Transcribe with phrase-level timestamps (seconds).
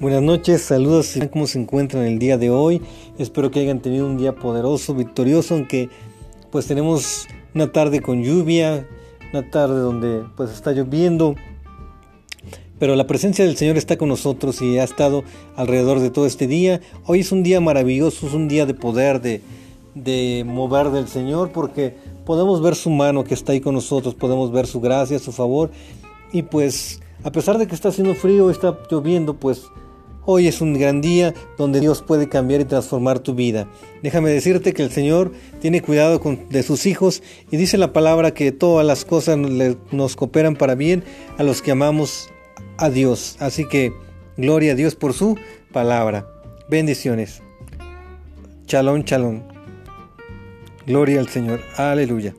[0.00, 2.80] Buenas noches, saludos, ¿cómo se encuentran el día de hoy?
[3.18, 5.88] Espero que hayan tenido un día poderoso, victorioso, aunque
[6.52, 8.86] pues tenemos una tarde con lluvia,
[9.32, 11.34] una tarde donde pues está lloviendo,
[12.78, 15.24] pero la presencia del Señor está con nosotros y ha estado
[15.56, 16.80] alrededor de todo este día.
[17.04, 19.42] Hoy es un día maravilloso, es un día de poder, de,
[19.96, 24.52] de mover del Señor, porque podemos ver su mano que está ahí con nosotros, podemos
[24.52, 25.72] ver su gracia, su favor,
[26.32, 29.64] y pues a pesar de que está haciendo frío, está lloviendo, pues
[30.30, 33.66] Hoy es un gran día donde Dios puede cambiar y transformar tu vida.
[34.02, 35.32] Déjame decirte que el Señor
[35.62, 40.54] tiene cuidado de sus hijos y dice la palabra que todas las cosas nos cooperan
[40.54, 41.02] para bien
[41.38, 42.28] a los que amamos
[42.76, 43.36] a Dios.
[43.40, 43.94] Así que
[44.36, 45.38] gloria a Dios por su
[45.72, 46.28] palabra.
[46.68, 47.40] Bendiciones.
[48.66, 49.44] Chalón, chalón.
[50.86, 51.62] Gloria al Señor.
[51.78, 52.34] Aleluya.